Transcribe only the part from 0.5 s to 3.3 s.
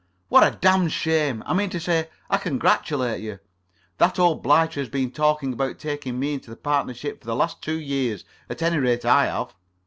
damned shame! I mean to say, I congratulate